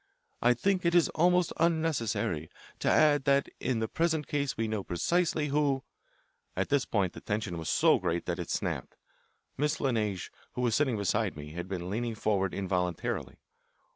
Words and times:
I 0.41 0.55
think 0.55 0.83
it 0.83 0.95
is 0.95 1.09
almost 1.09 1.53
unnecessary 1.57 2.49
to 2.79 2.89
add 2.89 3.25
that 3.25 3.47
in 3.59 3.77
the 3.77 3.87
present 3.87 4.25
case 4.25 4.57
we 4.57 4.67
know 4.67 4.83
precisely 4.83 5.49
who" 5.49 5.83
At 6.57 6.69
this 6.69 6.85
point 6.85 7.13
the 7.13 7.21
tension 7.21 7.55
was 7.59 7.69
so 7.69 7.99
great 7.99 8.25
that 8.25 8.39
it 8.39 8.49
snapped. 8.49 8.95
Miss 9.59 9.79
La 9.79 9.91
Neige, 9.91 10.31
who 10.53 10.61
was 10.61 10.73
sitting 10.73 10.97
beside 10.97 11.37
me, 11.37 11.51
had 11.51 11.67
been 11.67 11.87
leaning 11.91 12.15
forward 12.15 12.51
involuntarily. 12.51 13.35